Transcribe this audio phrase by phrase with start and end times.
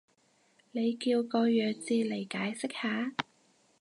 [0.71, 3.13] 你叫個弱智嚟解釋下